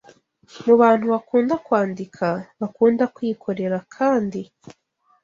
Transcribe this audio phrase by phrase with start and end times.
[0.65, 2.27] mu bantu bakunda kwandika,
[2.61, 4.41] bakunda kwikorera kandi